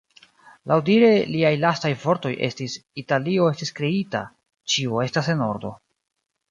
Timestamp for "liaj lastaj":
1.35-1.91